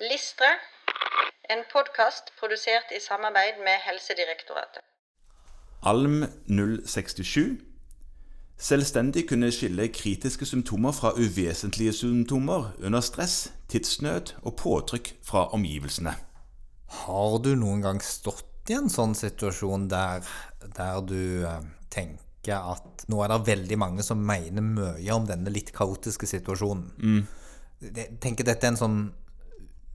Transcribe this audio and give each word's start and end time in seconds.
Listre, 0.00 0.48
en 1.48 1.62
podkast 1.72 2.24
produsert 2.36 2.90
i 2.92 2.98
samarbeid 3.00 3.62
med 3.64 3.80
Helsedirektoratet. 3.80 4.82
Alm 5.88 6.26
067. 6.84 7.56
Selvstendig 8.60 9.24
kunne 9.30 9.48
skille 9.48 9.88
kritiske 9.88 10.44
symptomer 10.52 10.92
fra 10.92 11.14
uvesentlige 11.16 11.96
symptomer 11.96 12.76
under 12.84 13.00
stress, 13.00 13.52
tidsnød 13.72 14.36
og 14.42 14.56
påtrykk 14.60 15.14
fra 15.24 15.48
omgivelsene. 15.56 16.12
Har 17.00 17.40
du 17.40 17.54
noen 17.56 17.80
gang 17.80 18.04
stått 18.04 18.68
i 18.68 18.76
en 18.76 18.92
sånn 18.92 19.16
situasjon 19.16 19.88
der, 19.88 20.28
der 20.76 21.04
du 21.08 21.20
eh, 21.48 21.60
tenker 21.88 22.76
at 22.76 23.08
nå 23.08 23.24
er 23.24 23.32
det 23.32 23.44
veldig 23.48 23.80
mange 23.80 24.04
som 24.04 24.20
mener 24.20 24.60
mye 24.60 25.12
om 25.16 25.24
denne 25.24 25.48
litt 25.48 25.72
kaotiske 25.72 26.28
situasjonen? 26.28 27.22
Jeg 27.80 28.20
tenker 28.20 28.44
dette 28.44 28.68
er 28.68 28.76
en 28.76 28.84
sånn 28.84 29.06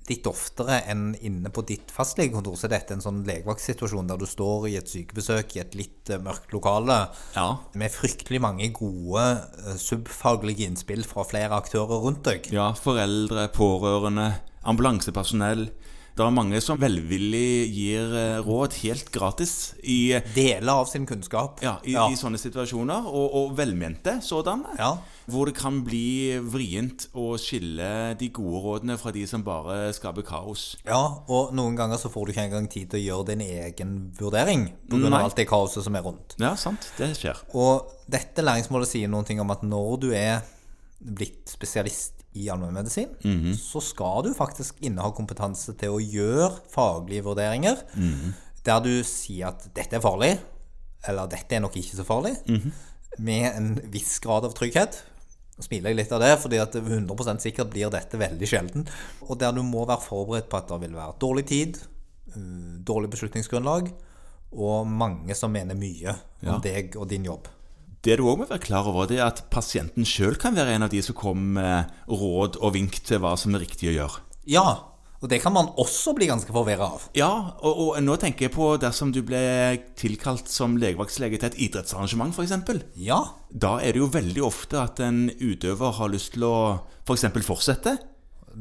litt 0.09 0.25
oftere 0.27 0.79
enn 0.91 1.11
inne 1.21 1.49
på 1.54 1.61
ditt 1.70 1.91
fastlegekontor, 1.94 2.55
så 2.57 2.66
er 2.67 2.73
dette 2.73 2.95
en 2.98 3.03
sånn 3.03 3.21
legevaktsituasjon 3.27 4.09
der 4.09 4.17
du 4.20 4.26
står 4.27 4.66
i 4.71 4.76
et 4.80 4.89
sykebesøk 4.91 5.55
i 5.55 5.62
et 5.63 5.76
litt 5.77 6.09
eh, 6.12 6.20
mørkt 6.20 6.52
lokale 6.55 6.98
Ja. 7.35 7.45
med 7.77 7.93
fryktelig 7.93 8.41
mange 8.43 8.71
gode 8.76 9.23
eh, 9.67 9.77
subfaglige 9.79 10.66
innspill 10.67 11.05
fra 11.07 11.23
flere 11.29 11.55
aktører 11.62 12.02
rundt 12.03 12.23
deg. 12.27 12.49
Ja, 12.52 12.71
foreldre, 12.73 13.48
pårørende, 13.55 14.31
ambulansepersonell. 14.67 15.70
Det 16.12 16.26
er 16.26 16.34
mange 16.35 16.59
som 16.59 16.76
velvillig 16.81 17.70
gir 17.71 18.12
eh, 18.20 18.41
råd 18.43 18.73
helt 18.81 19.07
gratis 19.15 19.54
i, 19.79 20.12
Deler 20.35 20.81
av 20.81 20.90
sin 20.91 21.05
kunnskap. 21.07 21.62
ja, 21.63 21.77
i, 21.88 21.95
i 21.95 22.18
sånne 22.20 22.38
situasjoner, 22.41 23.07
og, 23.07 23.29
og 23.40 23.54
velmente 23.57 24.18
sådanne. 24.26 24.76
Ja. 24.77 24.98
Hvor 25.31 25.48
det 25.48 25.55
kan 25.58 25.81
bli 25.85 26.38
vrient 26.44 27.08
å 27.17 27.34
skille 27.40 27.90
de 28.20 28.30
gode 28.35 28.62
rådene 28.66 28.98
fra 28.99 29.13
de 29.16 29.23
som 29.30 29.44
bare 29.45 29.94
skaper 29.95 30.26
kaos. 30.27 30.66
Ja, 30.88 31.02
og 31.31 31.54
noen 31.57 31.77
ganger 31.80 32.02
så 32.02 32.12
får 32.12 32.27
du 32.27 32.34
ikke 32.34 32.48
engang 32.49 32.70
tid 32.71 32.91
til 32.91 32.99
å 32.99 33.05
gjøre 33.05 33.30
din 33.31 33.45
egen 33.48 33.98
vurdering 34.20 34.70
pga. 34.91 35.12
Alt 35.21 35.40
det 35.40 35.48
kaoset 35.49 35.85
som 35.87 35.96
er 35.96 36.04
rundt. 36.05 36.35
Ja, 36.41 36.55
sant. 36.59 36.91
Det 36.99 37.13
skjer. 37.20 37.40
Og 37.55 37.87
dette 38.12 38.43
læringsmålet 38.43 38.91
sier 38.91 39.12
noen 39.12 39.27
ting 39.27 39.40
om 39.43 39.54
at 39.55 39.63
når 39.63 40.02
du 40.04 40.09
er 40.18 40.43
blitt 41.02 41.49
spesialist 41.49 42.20
i 42.37 42.46
allmennmedisin, 42.54 43.09
så 43.57 43.82
skal 43.84 44.24
du 44.27 44.32
faktisk 44.37 44.77
inneha 44.85 45.09
kompetanse 45.18 45.74
til 45.79 45.98
å 45.98 45.99
gjøre 46.04 46.62
faglige 46.71 47.26
vurderinger 47.26 47.82
der 48.62 48.84
du 48.85 48.91
sier 49.07 49.49
at 49.49 49.65
dette 49.74 49.98
er 49.98 50.04
farlig, 50.04 50.35
eller 51.09 51.27
dette 51.32 51.57
er 51.57 51.63
nok 51.63 51.76
ikke 51.82 51.98
så 51.98 52.05
farlig, 52.05 52.35
med 53.18 53.48
en 53.49 53.71
viss 53.91 54.20
grad 54.24 54.46
av 54.46 54.54
trygghet. 54.55 55.02
Smiler 55.62 55.91
jeg 55.93 55.99
litt 56.01 56.12
av 56.15 56.21
det, 56.23 56.31
fordi 56.41 56.59
at 56.62 56.73
100% 56.73 57.43
sikkert 57.43 57.70
blir 57.73 57.90
dette 57.93 58.17
veldig 58.17 58.48
sjelden. 58.49 58.87
Og 59.27 59.37
der 59.40 59.54
du 59.54 59.62
må 59.63 59.85
være 59.85 60.01
forberedt 60.01 60.49
på 60.49 60.57
at 60.57 60.68
det 60.73 60.79
vil 60.87 60.95
være 60.98 61.18
dårlig 61.21 61.45
tid, 61.51 61.77
øh, 62.35 62.79
dårlig 62.87 63.12
beslutningsgrunnlag, 63.13 63.91
og 64.51 64.88
mange 64.88 65.35
som 65.38 65.51
mener 65.53 65.75
mye 65.79 66.16
om 66.44 66.56
Ja. 66.56 66.59
deg 66.59 66.95
og 66.97 67.07
din 67.07 67.23
jobb. 67.25 67.47
Det 68.03 68.18
du 68.18 68.23
òg 68.25 68.40
må 68.40 68.47
være 68.50 68.59
klar 68.59 68.88
over, 68.90 69.06
det 69.07 69.19
er 69.19 69.28
at 69.28 69.44
pasienten 69.51 70.03
sjøl 70.03 70.35
kan 70.35 70.56
være 70.56 70.73
en 70.73 70.84
av 70.84 70.90
de 70.90 71.01
som 71.06 71.13
kommer 71.16 71.62
med 71.62 71.85
råd 72.09 72.57
og 72.59 72.73
vink 72.73 72.97
til 73.06 73.19
hva 73.19 73.38
som 73.38 73.53
er 73.56 73.59
riktig 73.62 73.91
å 73.91 73.94
gjøre. 73.94 74.19
Ja, 74.50 74.79
og 75.22 75.30
det 75.30 75.38
kan 75.44 75.53
man 75.53 75.68
også 75.78 76.16
bli 76.18 76.25
ganske 76.31 76.50
forvirra 76.53 76.88
av. 76.96 77.03
Ja, 77.14 77.30
og, 77.62 77.81
og 77.84 78.00
nå 78.02 78.16
tenker 78.18 78.47
jeg 78.47 78.56
på 78.56 78.72
dersom 78.81 79.12
du 79.14 79.19
ble 79.22 79.41
tilkalt 80.00 80.50
som 80.50 80.80
legevaktslege 80.81 81.38
til 81.38 81.52
et 81.52 81.59
idrettsarrangement 81.68 82.34
f.eks. 82.34 82.56
Ja, 82.97 83.19
Da 83.53 83.75
er 83.86 83.94
det 83.94 84.02
jo 84.02 84.09
veldig 84.09 84.42
ofte 84.47 84.81
at 84.81 85.00
en 85.06 85.28
utøver 85.38 85.94
har 86.00 86.09
lyst 86.09 86.34
til 86.34 86.47
å 86.50 86.56
f.eks. 87.06 87.28
For 87.38 87.52
fortsette. 87.53 87.97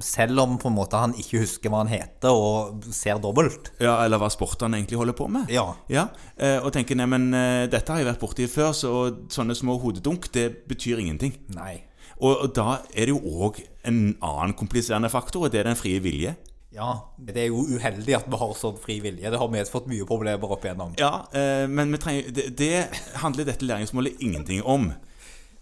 selv 0.04 0.38
om 0.38 0.52
på 0.60 0.68
en 0.68 0.76
måte 0.76 0.94
han 1.00 1.16
ikke 1.18 1.40
husker 1.42 1.70
hva 1.72 1.80
han 1.80 1.88
heter 1.90 2.30
og 2.30 2.84
ser 2.94 3.18
dobbelt. 3.18 3.72
Ja, 3.82 3.96
eller 4.04 4.20
hva 4.22 4.28
sport 4.30 4.60
han 4.62 4.76
egentlig 4.76 5.00
holder 5.00 5.16
på 5.18 5.26
med. 5.32 5.48
Ja. 5.50 5.64
Ja, 5.90 6.08
eh, 6.36 6.60
Og 6.62 6.70
tenker 6.76 6.94
nei, 6.94 7.08
men 7.10 7.32
eh, 7.34 7.66
dette 7.72 7.90
har 7.90 7.98
jeg 7.98 8.06
vært 8.12 8.20
borti 8.22 8.46
før, 8.46 8.70
så 8.76 8.92
sånne 9.32 9.56
små 9.58 9.80
hodedunk, 9.82 10.28
det 10.30 10.66
betyr 10.70 11.00
ingenting. 11.02 11.34
Nei. 11.56 11.80
Og, 12.20 12.36
og 12.44 12.54
da 12.56 12.78
er 12.92 13.08
det 13.08 13.14
jo 13.14 13.20
òg 13.48 13.60
en 13.88 14.00
annen 14.20 14.54
kompliserende 14.58 15.10
faktor, 15.12 15.46
og 15.48 15.52
det 15.52 15.62
er 15.62 15.70
den 15.70 15.78
frie 15.78 16.00
vilje. 16.04 16.34
Ja, 16.70 16.90
det 17.18 17.34
er 17.36 17.48
jo 17.50 17.64
uheldig 17.66 18.14
at 18.14 18.28
vi 18.30 18.38
har 18.38 18.52
sånn 18.54 18.76
fri 18.78 19.00
vilje. 19.02 19.30
Det 19.32 19.38
har 19.40 19.48
medført 19.50 19.88
mye 19.90 20.06
problemer 20.06 20.52
opp 20.54 20.62
igjennom. 20.68 20.92
Ja, 21.00 21.24
eh, 21.34 21.64
men 21.66 21.90
vi 21.90 21.98
trenger, 21.98 22.28
det, 22.36 22.44
det 22.60 22.84
handler 23.24 23.48
dette 23.48 23.66
læringsmålet 23.66 24.20
ingenting 24.22 24.62
om. 24.62 24.92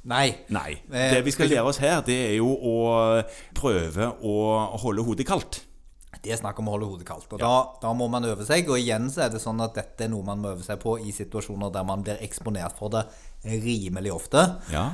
Nei. 0.09 0.27
Nei. 0.53 0.75
Eh, 0.93 1.15
Det 1.15 1.23
vi 1.25 1.33
skal 1.33 1.49
lære 1.49 1.65
oss 1.71 1.81
her, 1.81 2.03
det 2.05 2.19
er 2.27 2.37
jo 2.37 2.51
å 2.53 2.77
prøve 3.57 4.13
å 4.21 4.37
holde 4.85 5.07
hodet 5.07 5.27
kaldt. 5.29 5.63
Det 6.23 6.33
er 6.35 6.41
snakk 6.41 6.59
om 6.61 6.69
å 6.69 6.75
holde 6.75 6.89
hodet 6.91 7.07
kaldt. 7.09 7.31
Og 7.33 7.41
da, 7.41 7.53
da 7.83 7.93
må 7.95 8.09
man 8.11 8.25
øve 8.27 8.45
seg. 8.47 8.69
Og 8.73 8.81
igjen 8.81 9.09
så 9.13 9.27
er 9.27 9.33
det 9.33 9.41
sånn 9.43 9.61
at 9.65 9.77
dette 9.77 10.07
er 10.07 10.11
noe 10.13 10.25
man 10.27 10.41
må 10.43 10.53
øve 10.57 10.65
seg 10.67 10.81
på 10.83 10.97
i 11.05 11.13
situasjoner 11.15 11.71
der 11.73 11.85
man 11.87 12.03
blir 12.05 12.19
eksponert 12.25 12.75
for 12.79 12.91
det 12.93 13.05
rimelig 13.45 14.13
ofte. 14.17 14.43
Ja. 14.73 14.91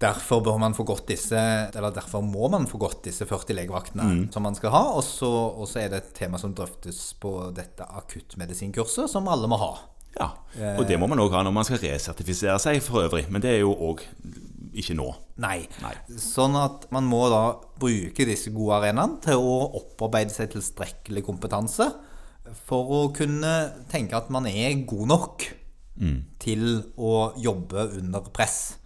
Derfor 0.00 0.40
man 0.58 0.72
disse 1.10 1.36
Eller 1.76 1.92
derfor 1.92 2.22
må 2.24 2.48
man 2.48 2.66
få 2.70 2.78
gått 2.80 3.02
disse 3.04 3.26
40 3.28 3.56
legevaktene 3.58 4.06
som 4.32 4.46
man 4.46 4.56
skal 4.56 4.72
ha. 4.72 4.82
Og 4.96 5.04
så, 5.04 5.30
er 5.82 5.90
det 5.92 6.00
et 6.00 6.12
tema 6.22 6.40
som 6.40 6.54
drøftes 6.56 7.02
på 7.20 7.34
dette 7.56 7.84
akuttmedisinkurset, 7.84 9.10
som 9.12 9.28
alle 9.28 9.50
må 9.50 9.60
ha. 9.60 9.72
ja. 10.56 10.72
Og 10.80 10.86
det 10.88 10.96
må 10.98 11.06
man 11.10 11.20
òg 11.22 11.36
ha 11.36 11.44
når 11.46 11.54
man 11.54 11.68
skal 11.68 11.82
resertifisere 11.84 12.56
seg 12.62 12.80
for 12.82 13.04
øvrig, 13.04 13.28
men 13.30 13.44
det 13.44 13.52
er 13.52 13.60
jo 13.62 13.76
òg 13.90 14.02
ikke 14.80 14.96
nå. 14.96 15.06
Nei. 15.42 15.64
Nei. 15.82 15.94
Sånn 16.20 16.56
at 16.58 16.86
man 16.94 17.06
må 17.10 17.24
da 17.30 17.42
bruke 17.80 18.26
disse 18.26 18.52
gode 18.54 18.80
arenaene 18.80 19.20
til 19.24 19.42
å 19.42 19.56
opparbeide 19.82 20.34
seg 20.34 20.52
tilstrekkelig 20.54 21.24
kompetanse 21.26 21.90
for 22.66 22.90
å 22.94 23.00
kunne 23.14 23.54
tenke 23.90 24.16
at 24.18 24.30
man 24.32 24.48
er 24.50 24.84
god 24.88 25.10
nok 25.10 25.48
til 26.40 26.62
å 26.96 27.32
jobbe 27.36 27.82
under 28.00 28.30
press 28.32 28.79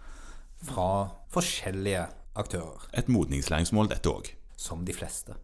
fra 0.64 1.08
forskjellige 1.30 2.06
aktører, 2.34 2.88
Et 2.98 3.08
modningslæringsmål, 3.08 3.88
dette 3.88 4.10
òg. 4.10 4.34
som 4.56 4.84
de 4.86 4.92
fleste. 4.94 5.34